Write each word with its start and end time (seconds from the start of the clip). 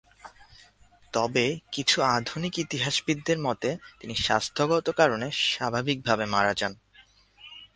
তবে 1.13 1.45
কিছু 1.71 1.97
আধুনিক 2.01 2.53
ইতিহাসবিদদের 2.59 3.39
মতে 3.39 3.69
তিনি 3.99 4.15
স্বাস্থ্যগত 4.15 4.87
কারণে 4.89 5.27
স্বাভাবিকভাবে 5.31 6.25
মারা 6.25 6.53
যান। 6.53 6.73